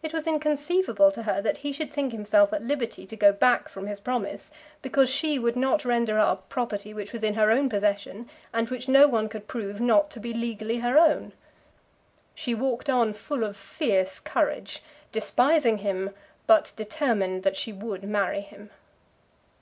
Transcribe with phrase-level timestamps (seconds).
[0.00, 3.68] It was inconceivable to her that he should think himself at liberty to go back
[3.68, 8.30] from his promise, because she would not render up property which was in her possession,
[8.52, 11.32] and which no one could prove not to be legally her own!
[12.32, 16.10] She walked on full of fierce courage, despising him,
[16.46, 18.70] but determined that she would marry him.